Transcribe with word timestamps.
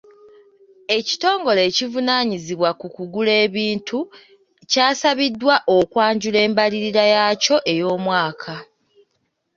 Ekitongole 0.97 1.61
ekivunaanyizibwa 1.69 2.69
kukugula 2.79 3.33
ebintu 3.45 3.99
kyasabiddwa 4.69 5.55
okwanjula 5.77 6.39
embalirira 6.47 7.03
yaakyo 7.13 7.55
ey'omwaka. 7.73 8.55